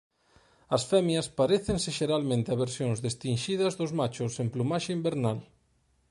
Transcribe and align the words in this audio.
As 0.75 0.83
femias 0.91 1.27
parécense 1.39 1.89
xeralmente 1.99 2.47
a 2.51 2.59
versións 2.63 2.97
destinxidas 3.07 3.73
dos 3.79 3.91
machos 3.99 4.33
en 4.43 4.47
plumaxe 4.53 4.95
invernal. 4.97 5.39